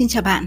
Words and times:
Xin 0.00 0.08
chào 0.08 0.22
bạn, 0.22 0.46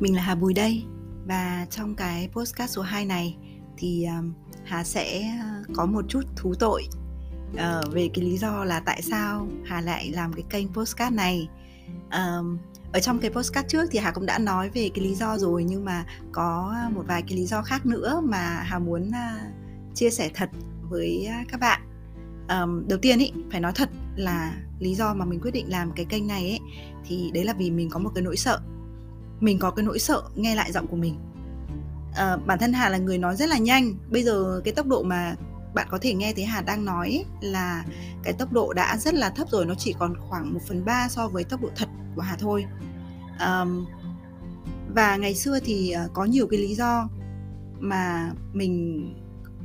mình 0.00 0.16
là 0.16 0.22
Hà 0.22 0.34
Bùi 0.34 0.54
đây 0.54 0.84
và 1.26 1.66
trong 1.70 1.94
cái 1.94 2.28
postcard 2.32 2.72
số 2.74 2.82
2 2.82 3.04
này 3.04 3.36
thì 3.76 4.04
um, 4.04 4.32
Hà 4.64 4.84
sẽ 4.84 5.32
uh, 5.40 5.76
có 5.76 5.86
một 5.86 6.04
chút 6.08 6.22
thú 6.36 6.54
tội 6.58 6.88
uh, 7.52 7.92
về 7.92 8.10
cái 8.14 8.24
lý 8.24 8.38
do 8.38 8.64
là 8.64 8.80
tại 8.80 9.02
sao 9.02 9.48
Hà 9.64 9.80
lại 9.80 10.10
làm 10.10 10.32
cái 10.32 10.44
kênh 10.50 10.72
postcard 10.72 11.16
này. 11.16 11.48
Um, 12.10 12.58
ở 12.92 13.00
trong 13.00 13.18
cái 13.18 13.30
postcard 13.30 13.68
trước 13.68 13.84
thì 13.90 13.98
Hà 13.98 14.10
cũng 14.10 14.26
đã 14.26 14.38
nói 14.38 14.70
về 14.70 14.90
cái 14.94 15.04
lý 15.04 15.14
do 15.14 15.38
rồi 15.38 15.64
nhưng 15.64 15.84
mà 15.84 16.04
có 16.32 16.74
một 16.94 17.04
vài 17.06 17.22
cái 17.22 17.38
lý 17.38 17.44
do 17.44 17.62
khác 17.62 17.86
nữa 17.86 18.20
mà 18.24 18.62
Hà 18.64 18.78
muốn 18.78 19.08
uh, 19.08 19.52
chia 19.94 20.10
sẻ 20.10 20.30
thật 20.34 20.50
với 20.90 21.28
các 21.48 21.60
bạn. 21.60 21.80
Um, 22.48 22.88
đầu 22.88 22.98
tiên 23.02 23.18
ý 23.18 23.32
phải 23.50 23.60
nói 23.60 23.72
thật 23.74 23.90
là 24.16 24.56
lý 24.84 24.94
do 24.94 25.14
mà 25.14 25.24
mình 25.24 25.40
quyết 25.40 25.50
định 25.50 25.66
làm 25.68 25.92
cái 25.92 26.04
kênh 26.04 26.26
này 26.26 26.48
ấy 26.48 26.60
thì 27.04 27.30
đấy 27.34 27.44
là 27.44 27.52
vì 27.52 27.70
mình 27.70 27.90
có 27.90 27.98
một 27.98 28.10
cái 28.14 28.24
nỗi 28.24 28.36
sợ. 28.36 28.60
Mình 29.40 29.58
có 29.58 29.70
cái 29.70 29.84
nỗi 29.84 29.98
sợ 29.98 30.22
nghe 30.34 30.54
lại 30.54 30.72
giọng 30.72 30.86
của 30.86 30.96
mình. 30.96 31.16
À, 32.16 32.36
bản 32.36 32.58
thân 32.58 32.72
hà 32.72 32.88
là 32.88 32.98
người 32.98 33.18
nói 33.18 33.36
rất 33.36 33.48
là 33.48 33.58
nhanh. 33.58 33.94
Bây 34.10 34.22
giờ 34.22 34.60
cái 34.64 34.74
tốc 34.74 34.86
độ 34.86 35.02
mà 35.02 35.36
bạn 35.74 35.86
có 35.90 35.98
thể 36.02 36.14
nghe 36.14 36.32
thấy 36.32 36.44
hà 36.44 36.60
đang 36.60 36.84
nói 36.84 37.08
ấy, 37.08 37.24
là 37.40 37.84
cái 38.22 38.32
tốc 38.32 38.52
độ 38.52 38.72
đã 38.72 38.96
rất 38.96 39.14
là 39.14 39.30
thấp 39.30 39.48
rồi 39.50 39.66
nó 39.66 39.74
chỉ 39.74 39.94
còn 39.98 40.14
khoảng 40.28 40.54
1 40.54 40.60
phần 40.68 40.84
ba 40.84 41.08
so 41.08 41.28
với 41.28 41.44
tốc 41.44 41.62
độ 41.62 41.68
thật 41.76 41.88
của 42.16 42.22
hà 42.22 42.36
thôi. 42.36 42.64
À, 43.38 43.64
và 44.94 45.16
ngày 45.16 45.34
xưa 45.34 45.58
thì 45.60 45.90
ờ, 45.90 46.08
có 46.12 46.24
nhiều 46.24 46.46
cái 46.46 46.58
lý 46.60 46.74
do 46.74 47.08
mà 47.80 48.32
mình 48.52 49.04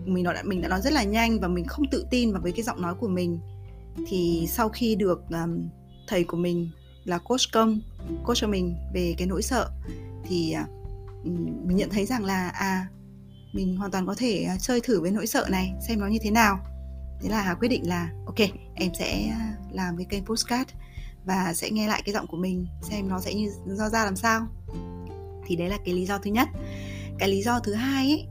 mình 0.05 0.23
nói 0.23 0.35
mình 0.43 0.61
đã 0.61 0.67
nói 0.67 0.81
rất 0.81 0.93
là 0.93 1.03
nhanh 1.03 1.39
và 1.39 1.47
mình 1.47 1.65
không 1.65 1.85
tự 1.91 2.05
tin 2.11 2.31
vào 2.31 2.41
với 2.41 2.51
cái 2.51 2.63
giọng 2.63 2.81
nói 2.81 2.93
của 2.93 3.07
mình 3.07 3.39
thì 4.07 4.47
sau 4.49 4.69
khi 4.69 4.95
được 4.95 5.21
um, 5.29 5.69
thầy 6.07 6.23
của 6.23 6.37
mình 6.37 6.69
là 7.03 7.17
coach 7.17 7.41
công 7.53 7.81
coach 8.23 8.37
cho 8.37 8.47
mình 8.47 8.75
về 8.93 9.15
cái 9.17 9.27
nỗi 9.27 9.41
sợ 9.41 9.69
thì 10.23 10.55
uh, 10.61 11.25
mình 11.65 11.77
nhận 11.77 11.89
thấy 11.89 12.05
rằng 12.05 12.25
là 12.25 12.49
à 12.49 12.87
mình 13.53 13.77
hoàn 13.77 13.91
toàn 13.91 14.07
có 14.07 14.15
thể 14.17 14.47
uh, 14.55 14.61
chơi 14.61 14.81
thử 14.81 15.01
với 15.01 15.11
nỗi 15.11 15.27
sợ 15.27 15.45
này 15.49 15.73
xem 15.87 15.99
nó 15.99 16.07
như 16.07 16.19
thế 16.21 16.31
nào. 16.31 16.59
Thế 17.21 17.29
là 17.29 17.41
hà 17.41 17.53
quyết 17.53 17.67
định 17.67 17.87
là 17.87 18.11
ok 18.25 18.39
em 18.75 18.91
sẽ 18.99 19.27
à, 19.27 19.53
làm 19.71 19.97
cái 19.97 20.05
kênh 20.09 20.25
postcard 20.25 20.71
và 21.25 21.53
sẽ 21.53 21.69
nghe 21.69 21.87
lại 21.87 22.01
cái 22.05 22.13
giọng 22.13 22.27
của 22.27 22.37
mình 22.37 22.67
xem 22.81 23.09
nó 23.09 23.19
sẽ 23.19 23.33
như 23.33 23.51
do 23.67 23.89
ra 23.89 24.05
làm 24.05 24.15
sao. 24.15 24.47
Thì 25.45 25.55
đấy 25.55 25.69
là 25.69 25.77
cái 25.85 25.93
lý 25.93 26.05
do 26.05 26.17
thứ 26.17 26.31
nhất. 26.31 26.47
Cái 27.19 27.29
lý 27.29 27.41
do 27.41 27.59
thứ 27.59 27.73
hai 27.73 28.05
ấy 28.05 28.27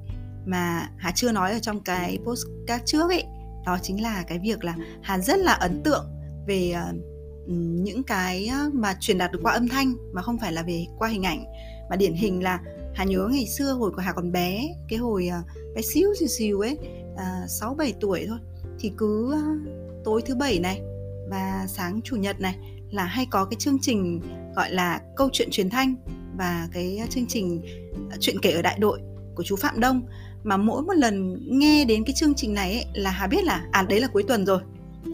mà 0.47 0.91
hà 0.97 1.12
chưa 1.12 1.32
nói 1.32 1.53
ở 1.53 1.58
trong 1.58 1.80
cái 1.80 2.19
postcard 2.25 2.84
trước 2.86 3.10
ấy 3.10 3.25
đó 3.69 3.78
chính 3.83 4.02
là 4.02 4.24
cái 4.28 4.38
việc 4.38 4.64
là 4.64 4.77
hàn 5.02 5.22
rất 5.22 5.38
là 5.38 5.52
ấn 5.52 5.83
tượng 5.83 6.06
về 6.47 6.70
ờ, 6.70 6.92
ừ, 7.47 7.52
những 7.56 8.02
cái 8.02 8.47
ờ, 8.47 8.70
mà 8.72 8.97
truyền 9.00 9.19
đạt 9.19 9.33
được 9.33 9.38
qua 9.42 9.52
âm 9.52 9.69
thanh 9.69 9.94
mà 10.12 10.22
không 10.22 10.38
phải 10.38 10.52
là 10.52 10.62
về 10.62 10.86
qua 10.98 11.08
hình 11.08 11.22
ảnh. 11.22 11.44
Mà 11.91 11.97
điển 11.97 12.14
hình 12.14 12.42
là 12.42 12.60
hà 12.94 13.05
nhớ 13.05 13.28
ngày 13.33 13.47
xưa 13.47 13.72
hồi 13.72 13.91
của 13.91 14.00
hà 14.00 14.12
còn 14.12 14.33
bé, 14.33 14.69
cái 14.88 14.98
hồi 14.98 15.28
ờ, 15.28 15.42
bé 15.75 15.83
xíu 15.83 16.14
xíu 16.19 16.28
xíu 16.28 16.60
ấy 16.60 16.78
sáu 17.48 17.75
bảy 17.75 17.94
tuổi 18.00 18.25
thôi, 18.28 18.38
thì 18.78 18.92
cứ 18.97 19.34
tối 20.05 20.22
thứ 20.27 20.34
bảy 20.34 20.58
này 20.58 20.80
và 21.30 21.66
sáng 21.69 22.00
chủ 22.05 22.16
nhật 22.16 22.41
này 22.41 22.58
là 22.91 23.05
hay 23.05 23.27
có 23.30 23.44
cái 23.44 23.56
chương 23.60 23.78
trình 23.80 24.20
gọi 24.56 24.70
là 24.70 25.00
câu 25.16 25.28
chuyện 25.32 25.48
truyền 25.50 25.70
thanh 25.70 25.94
và 26.36 26.69
cái 26.72 27.00
chương 27.10 27.27
trình 27.27 27.62
chuyện 28.20 28.36
kể 28.42 28.50
ở 28.50 28.62
đại 28.62 28.78
đội 28.78 29.00
của 29.34 29.42
chú 29.42 29.56
Phạm 29.56 29.80
Đông 29.80 30.03
mà 30.44 30.56
mỗi 30.56 30.83
một 30.83 30.92
lần 30.92 31.39
nghe 31.58 31.84
đến 31.84 32.05
cái 32.05 32.14
chương 32.14 32.34
trình 32.34 32.55
này 32.55 32.72
ấy, 32.72 32.86
là 32.94 33.11
hà 33.11 33.27
biết 33.27 33.44
là 33.44 33.64
à 33.72 33.83
đấy 33.83 34.00
là 34.00 34.08
cuối 34.08 34.22
tuần 34.22 34.47
rồi. 34.47 34.61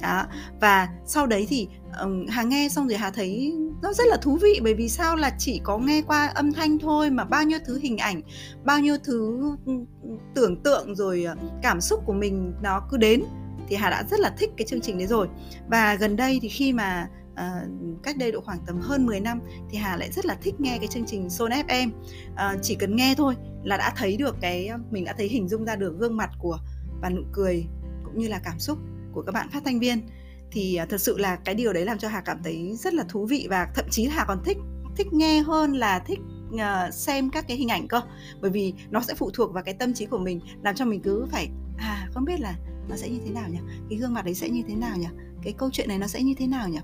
Đó 0.03 0.25
và 0.61 0.89
sau 1.06 1.27
đấy 1.27 1.47
thì 1.48 1.69
um, 2.00 2.27
hà 2.27 2.42
nghe 2.42 2.69
xong 2.69 2.89
rồi 2.89 2.98
hà 2.98 3.11
thấy 3.11 3.55
nó 3.83 3.92
rất 3.92 4.05
là 4.06 4.17
thú 4.17 4.36
vị 4.36 4.61
bởi 4.62 4.75
vì 4.75 4.89
sao 4.89 5.17
là 5.17 5.30
chỉ 5.39 5.61
có 5.64 5.79
nghe 5.79 6.02
qua 6.02 6.27
âm 6.27 6.52
thanh 6.52 6.79
thôi 6.79 7.11
mà 7.11 7.24
bao 7.24 7.45
nhiêu 7.45 7.58
thứ 7.67 7.79
hình 7.79 7.98
ảnh 7.98 8.23
bao 8.64 8.80
nhiêu 8.80 8.96
thứ 9.05 9.40
tưởng 10.35 10.62
tượng 10.62 10.95
rồi 10.95 11.24
ờ, 11.24 11.35
cảm 11.62 11.80
xúc 11.80 12.02
của 12.06 12.12
mình 12.12 12.52
nó 12.62 12.83
cứ 12.91 12.96
đến 12.96 13.24
thì 13.68 13.77
hà 13.77 13.91
đã 13.91 14.05
rất 14.11 14.20
là 14.20 14.35
thích 14.39 14.51
cái 14.56 14.67
chương 14.67 14.80
trình 14.80 14.98
đấy 14.98 15.06
rồi. 15.06 15.29
Và 15.68 15.95
gần 15.95 16.17
đây 16.17 16.39
thì 16.42 16.48
khi 16.48 16.73
mà 16.73 17.08
à, 17.34 17.67
cách 18.02 18.17
đây 18.17 18.33
độ 18.33 18.40
khoảng 18.40 18.58
tầm 18.67 18.80
hơn 18.80 19.06
10 19.06 19.20
năm 19.20 19.40
thì 19.70 19.78
Hà 19.78 19.96
lại 19.96 20.12
rất 20.12 20.27
là 20.27 20.36
thích 20.42 20.55
nghe 20.58 20.78
cái 20.78 20.86
chương 20.86 21.06
trình 21.06 21.30
Son 21.30 21.50
FM 21.50 21.90
à, 22.34 22.46
ờ, 22.46 22.56
chỉ 22.62 22.74
cần 22.74 22.96
nghe 22.96 23.14
thôi 23.17 23.34
là 23.62 23.77
đã 23.77 23.92
thấy 23.96 24.17
được 24.17 24.36
cái 24.40 24.70
mình 24.90 25.05
đã 25.05 25.14
thấy 25.18 25.28
hình 25.28 25.48
dung 25.48 25.64
ra 25.64 25.77
được 25.77 25.98
gương 25.98 26.17
mặt 26.17 26.30
của 26.39 26.58
và 27.02 27.11
nụ 27.11 27.23
cười 27.33 27.67
cũng 28.05 28.18
như 28.18 28.28
là 28.28 28.40
cảm 28.44 28.58
xúc 28.58 28.78
của 29.12 29.23
các 29.23 29.33
bạn 29.33 29.48
phát 29.50 29.62
thanh 29.64 29.78
viên. 29.78 30.08
Thì 30.50 30.77
à, 30.77 30.86
thật 30.86 31.00
sự 31.00 31.18
là 31.18 31.36
cái 31.36 31.55
điều 31.55 31.73
đấy 31.73 31.84
làm 31.84 31.98
cho 31.98 32.08
Hà 32.08 32.20
cảm 32.20 32.42
thấy 32.44 32.77
rất 32.77 32.94
là 32.94 33.05
thú 33.08 33.27
vị 33.27 33.46
và 33.50 33.68
thậm 33.74 33.84
chí 33.90 34.06
Hà 34.06 34.24
còn 34.24 34.42
thích 34.44 34.58
thích 34.96 35.12
nghe 35.12 35.40
hơn 35.40 35.73
là 35.73 35.98
thích 35.98 36.18
uh, 36.55 36.94
xem 36.94 37.30
các 37.30 37.44
cái 37.48 37.56
hình 37.56 37.68
ảnh 37.68 37.89
cơ. 37.89 38.00
Bởi 38.40 38.50
vì 38.50 38.74
nó 38.90 39.00
sẽ 39.00 39.14
phụ 39.14 39.30
thuộc 39.30 39.52
vào 39.52 39.62
cái 39.62 39.74
tâm 39.74 39.94
trí 39.94 40.06
của 40.06 40.18
mình 40.18 40.40
làm 40.62 40.74
cho 40.74 40.84
mình 40.84 41.00
cứ 41.02 41.27
phải 41.33 41.48
à 41.78 42.08
không 42.14 42.24
biết 42.24 42.40
là 42.40 42.55
nó 42.89 42.96
sẽ 42.96 43.08
như 43.08 43.18
thế 43.24 43.30
nào 43.30 43.48
nhỉ? 43.48 43.58
Cái 43.90 43.98
gương 43.98 44.14
mặt 44.14 44.24
đấy 44.24 44.34
sẽ 44.34 44.48
như 44.48 44.62
thế 44.68 44.74
nào 44.74 44.96
nhỉ? 44.96 45.06
Cái 45.42 45.52
câu 45.52 45.70
chuyện 45.73 45.89
này 45.89 45.98
nó 45.98 46.06
sẽ 46.06 46.23
như 46.23 46.34
thế 46.39 46.46
nào 46.46 46.68
nhỉ? 46.68 46.78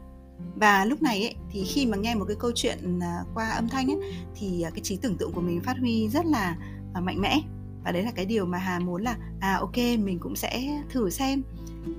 Và 0.57 0.85
lúc 0.85 1.03
này 1.03 1.23
ấy, 1.23 1.35
thì 1.51 1.65
khi 1.65 1.87
mà 1.87 1.97
nghe 1.97 2.15
một 2.15 2.25
cái 2.29 2.37
câu 2.41 2.51
chuyện 2.55 3.01
à, 3.01 3.25
qua 3.35 3.49
âm 3.49 3.69
thanh 3.69 3.87
ấy, 3.87 4.13
thì 4.35 4.63
à, 4.63 4.71
cái 4.71 4.81
trí 4.81 4.97
tưởng 4.97 5.17
tượng 5.17 5.33
của 5.33 5.41
mình 5.41 5.61
phát 5.61 5.79
huy 5.79 6.09
rất 6.09 6.27
là 6.27 6.57
à, 6.95 7.01
mạnh 7.01 7.21
mẽ. 7.21 7.41
Và 7.85 7.93
đấy 7.93 8.03
là 8.03 8.11
cái 8.11 8.25
điều 8.25 8.47
mà 8.47 8.59
hà 8.59 8.79
muốn 8.79 9.03
là 9.03 9.17
à 9.41 9.57
ok 9.61 9.77
mình 9.77 10.19
cũng 10.19 10.37
sẽ 10.37 10.83
thử 10.91 11.11
xem. 11.11 11.43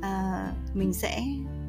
À, 0.02 0.46
mình 0.74 0.94
sẽ 0.94 1.24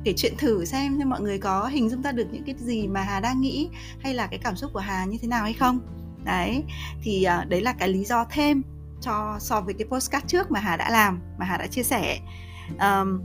kể 0.04 0.12
chuyện 0.16 0.34
thử 0.38 0.64
xem 0.64 0.98
cho 0.98 1.06
mọi 1.06 1.20
người 1.20 1.38
có 1.38 1.66
hình 1.66 1.90
dung 1.90 2.02
ra 2.02 2.12
được 2.12 2.26
những 2.32 2.44
cái 2.44 2.54
gì 2.58 2.86
mà 2.86 3.02
hà 3.02 3.20
đang 3.20 3.40
nghĩ 3.40 3.68
hay 4.00 4.14
là 4.14 4.26
cái 4.26 4.38
cảm 4.38 4.56
xúc 4.56 4.70
của 4.74 4.80
hà 4.80 5.04
như 5.04 5.18
thế 5.22 5.28
nào 5.28 5.42
hay 5.42 5.52
không. 5.52 5.80
Đấy 6.24 6.64
thì 7.02 7.22
à, 7.22 7.44
đấy 7.48 7.60
là 7.60 7.72
cái 7.72 7.88
lý 7.88 8.04
do 8.04 8.24
thêm 8.30 8.62
cho 9.00 9.36
so 9.40 9.60
với 9.60 9.74
cái 9.74 9.86
postcard 9.90 10.26
trước 10.26 10.50
mà 10.50 10.60
hà 10.60 10.76
đã 10.76 10.90
làm 10.90 11.20
mà 11.38 11.46
hà 11.46 11.56
đã 11.56 11.66
chia 11.66 11.82
sẻ. 11.82 12.18
Um, 12.68 13.22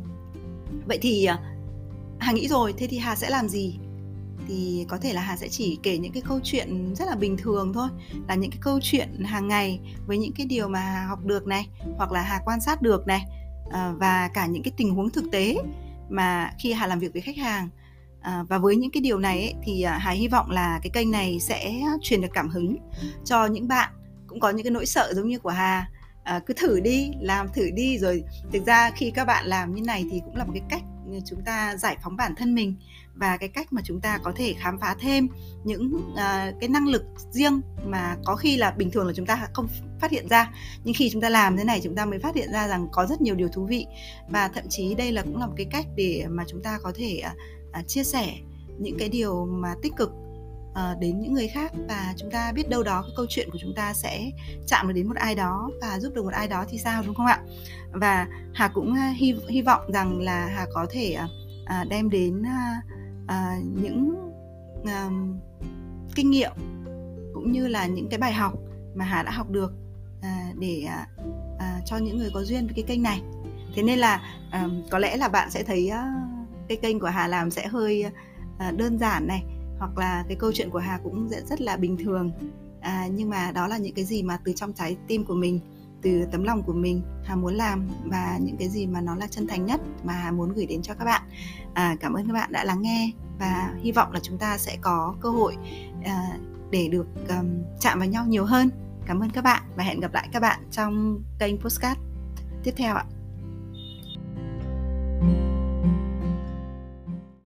vậy 0.86 0.98
thì 1.02 1.28
Hà 2.20 2.32
nghĩ 2.32 2.48
rồi, 2.48 2.74
thế 2.78 2.88
thì 2.88 2.98
Hà 2.98 3.16
sẽ 3.16 3.30
làm 3.30 3.50
gì? 3.50 3.80
Thì 4.48 4.86
có 4.88 4.98
thể 4.98 5.14
là 5.14 5.22
Hà 5.22 5.38
sẽ 5.38 5.48
chỉ 5.48 5.80
kể 5.84 5.98
những 5.98 6.12
cái 6.12 6.24
câu 6.28 6.40
chuyện 6.44 6.96
rất 6.96 7.06
là 7.08 7.16
bình 7.16 7.38
thường 7.38 7.74
thôi 7.74 7.88
Là 8.28 8.36
những 8.36 8.52
cái 8.52 8.60
câu 8.62 8.80
chuyện 8.82 9.24
hàng 9.26 9.48
ngày 9.48 9.80
với 10.08 10.18
những 10.18 10.32
cái 10.34 10.46
điều 10.46 10.68
mà 10.68 10.80
Hà 10.80 11.06
học 11.06 11.26
được 11.26 11.48
này 11.48 11.68
Hoặc 11.98 12.12
là 12.12 12.22
Hà 12.22 12.42
quan 12.46 12.62
sát 12.62 12.82
được 12.82 13.08
này 13.08 13.26
à, 13.72 13.94
Và 13.98 14.30
cả 14.34 14.46
những 14.46 14.64
cái 14.64 14.72
tình 14.78 14.96
huống 14.96 15.10
thực 15.10 15.32
tế 15.32 15.58
mà 16.10 16.52
khi 16.60 16.74
Hà 16.74 16.88
làm 16.88 17.00
việc 17.00 17.14
với 17.14 17.22
khách 17.22 17.38
hàng 17.38 17.70
À, 18.22 18.44
và 18.50 18.58
với 18.58 18.76
những 18.76 18.92
cái 18.92 19.02
điều 19.02 19.20
này 19.20 19.42
ấy, 19.42 19.54
thì 19.64 19.82
à, 19.82 19.98
Hà 19.98 20.12
hy 20.12 20.28
vọng 20.28 20.52
là 20.52 20.80
cái 20.84 20.90
kênh 20.90 21.12
này 21.12 21.40
sẽ 21.40 21.74
truyền 22.02 22.22
được 22.22 22.28
cảm 22.34 22.50
hứng 22.50 22.76
cho 23.26 23.46
những 23.46 23.68
bạn 23.68 23.94
cũng 24.28 24.40
có 24.40 24.50
những 24.50 24.64
cái 24.64 24.72
nỗi 24.72 24.86
sợ 24.86 25.14
giống 25.16 25.28
như 25.28 25.40
của 25.40 25.50
Hà 25.50 25.90
à, 26.24 26.40
cứ 26.40 26.54
thử 26.54 26.80
đi 26.80 27.12
làm 27.20 27.48
thử 27.54 27.70
đi 27.74 27.98
rồi 27.98 28.24
thực 28.54 28.66
ra 28.66 28.92
khi 28.96 29.12
các 29.12 29.26
bạn 29.26 29.46
làm 29.46 29.76
như 29.76 29.82
này 29.82 30.06
thì 30.12 30.22
cũng 30.26 30.36
là 30.36 30.44
một 30.44 30.52
cái 30.54 30.64
cách 30.70 30.82
chúng 31.26 31.42
ta 31.46 31.76
giải 31.76 31.98
phóng 32.04 32.16
bản 32.16 32.36
thân 32.36 32.56
mình 32.56 32.76
và 33.16 33.38
cái 33.38 33.50
cách 33.50 33.74
mà 33.74 33.82
chúng 33.86 34.02
ta 34.02 34.18
có 34.24 34.32
thể 34.36 34.54
khám 34.60 34.80
phá 34.80 34.96
thêm 35.00 35.28
những 35.64 35.96
uh, 36.14 36.60
cái 36.60 36.70
năng 36.70 36.88
lực 36.88 37.04
riêng 37.32 37.62
mà 37.86 38.18
có 38.26 38.36
khi 38.36 38.58
là 38.58 38.72
bình 38.72 38.92
thường 38.92 39.08
là 39.08 39.14
chúng 39.14 39.26
ta 39.26 39.48
không 39.54 39.68
phát 40.00 40.12
hiện 40.12 40.28
ra. 40.30 40.52
Nhưng 40.84 40.94
khi 40.94 41.10
chúng 41.10 41.22
ta 41.22 41.30
làm 41.30 41.58
thế 41.58 41.64
này 41.64 41.82
chúng 41.84 41.96
ta 41.96 42.06
mới 42.06 42.20
phát 42.20 42.36
hiện 42.36 42.52
ra 42.52 42.68
rằng 42.68 42.88
có 42.92 43.06
rất 43.06 43.22
nhiều 43.22 43.36
điều 43.36 43.48
thú 43.48 43.66
vị. 43.66 43.86
Và 44.30 44.48
thậm 44.48 44.64
chí 44.70 44.96
đây 44.96 45.12
là 45.12 45.22
cũng 45.22 45.38
là 45.38 45.48
một 45.48 45.54
cái 45.58 45.68
cách 45.72 45.86
để 45.96 46.26
mà 46.30 46.44
chúng 46.48 46.64
ta 46.64 46.80
có 46.84 46.92
thể 46.96 47.24
uh, 47.80 47.88
chia 47.88 48.04
sẻ 48.04 48.34
những 48.80 48.98
cái 49.00 49.10
điều 49.10 49.46
mà 49.46 49.76
tích 49.82 49.94
cực 49.98 50.12
uh, 50.78 51.00
đến 51.00 51.20
những 51.20 51.34
người 51.34 51.48
khác 51.48 51.72
và 51.88 52.14
chúng 52.18 52.32
ta 52.32 52.52
biết 52.52 52.70
đâu 52.70 52.84
đó 52.84 53.02
cái 53.02 53.12
câu 53.16 53.26
chuyện 53.30 53.50
của 53.52 53.58
chúng 53.62 53.74
ta 53.76 53.94
sẽ 53.94 54.32
chạm 54.68 54.88
được 54.88 54.94
đến 54.94 55.08
một 55.08 55.16
ai 55.16 55.36
đó 55.36 55.70
và 55.82 56.00
giúp 56.00 56.14
được 56.14 56.24
một 56.24 56.34
ai 56.34 56.48
đó 56.48 56.66
thì 56.70 56.78
sao 56.78 57.04
đúng 57.06 57.16
không 57.16 57.26
ạ? 57.26 57.40
Và 57.92 58.28
hà 58.54 58.68
cũng 58.68 58.96
ờ, 58.96 59.02
hy 59.16 59.36
hy 59.50 59.62
vọng 59.62 59.92
rằng 59.92 60.22
là 60.22 60.48
hà 60.56 60.66
có 60.74 60.86
thể 60.90 61.18
uh, 61.24 61.30
uh, 61.82 61.90
đem 61.90 62.10
đến 62.10 62.42
uh, 62.42 62.84
uh, 63.24 63.66
những 63.82 64.32
uh, 64.82 65.14
kinh 66.16 66.32
nghiệm 66.32 66.52
cũng 67.34 67.52
như 67.52 67.68
là 67.68 67.86
những 67.86 68.10
cái 68.10 68.20
bài 68.20 68.34
học 68.34 68.54
mà 68.96 69.06
hà 69.06 69.24
đã 69.24 69.32
học 69.32 69.50
được 69.50 69.74
uh, 70.20 70.56
để 70.60 70.86
uh, 70.86 71.28
uh, 71.56 71.86
cho 71.86 71.98
những 71.98 72.18
người 72.18 72.30
có 72.34 72.44
duyên 72.44 72.66
với 72.66 72.74
cái 72.76 72.84
kênh 72.88 73.04
này. 73.04 73.22
Thế 73.76 73.84
nên 73.84 74.00
là 74.00 74.22
uh, 74.66 74.72
có 74.90 75.00
lẽ 75.00 75.18
là 75.18 75.28
bạn 75.28 75.52
sẽ 75.52 75.64
thấy 75.64 75.92
uh, 75.92 76.68
cái 76.68 76.78
kênh 76.82 77.00
của 77.00 77.08
hà 77.08 77.28
làm 77.28 77.52
sẽ 77.52 77.68
hơi 77.68 78.06
uh, 78.06 78.78
đơn 78.78 78.98
giản 79.00 79.28
này 79.28 79.44
hoặc 79.80 79.98
là 79.98 80.26
cái 80.28 80.38
câu 80.40 80.52
chuyện 80.54 80.70
của 80.70 80.80
hà 80.80 81.00
cũng 81.04 81.30
rất 81.50 81.62
là 81.62 81.78
bình 81.78 81.98
thường. 81.98 82.32
À, 82.82 83.08
nhưng 83.12 83.30
mà 83.30 83.52
đó 83.52 83.68
là 83.68 83.78
những 83.78 83.94
cái 83.94 84.06
gì 84.06 84.24
mà 84.24 84.40
từ 84.44 84.54
trong 84.54 84.74
trái 84.74 84.98
tim 85.08 85.26
của 85.26 85.36
mình 85.36 85.60
từ 86.02 86.26
tấm 86.32 86.44
lòng 86.44 86.64
của 86.64 86.74
mình 86.74 87.02
hà 87.24 87.36
muốn 87.36 87.56
làm 87.56 87.88
và 88.06 88.38
những 88.42 88.58
cái 88.58 88.70
gì 88.70 88.88
mà 88.88 89.02
nó 89.02 89.16
là 89.16 89.28
chân 89.28 89.48
thành 89.48 89.66
nhất 89.66 89.82
mà 90.04 90.14
hà 90.14 90.32
muốn 90.32 90.54
gửi 90.54 90.66
đến 90.66 90.82
cho 90.82 90.94
các 90.94 91.06
bạn. 91.06 91.22
À, 91.74 91.96
cảm 92.00 92.14
ơn 92.14 92.28
các 92.28 92.34
bạn 92.34 92.52
đã 92.52 92.64
lắng 92.64 92.82
nghe 92.82 93.12
và 93.40 93.74
hy 93.82 93.92
vọng 93.92 94.12
là 94.12 94.20
chúng 94.24 94.38
ta 94.38 94.58
sẽ 94.58 94.78
có 94.82 95.16
cơ 95.22 95.30
hội 95.30 95.56
à, 96.04 96.38
để 96.72 96.88
được 96.88 97.08
um, 97.30 97.64
chạm 97.80 98.00
vào 98.00 98.08
nhau 98.08 98.26
nhiều 98.28 98.46
hơn. 98.46 98.70
Cảm 99.06 99.20
ơn 99.20 99.30
các 99.30 99.44
bạn 99.44 99.64
và 99.76 99.84
hẹn 99.84 100.00
gặp 100.00 100.14
lại 100.14 100.30
các 100.34 100.40
bạn 100.40 100.60
trong 100.72 101.22
kênh 101.40 101.58
postcard 101.62 102.00
tiếp 102.64 102.74
theo 102.78 102.96
ạ. 102.96 103.06